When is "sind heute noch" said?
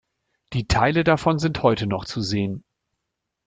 1.37-2.05